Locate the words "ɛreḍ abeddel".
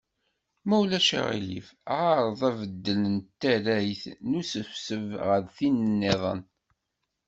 2.01-2.99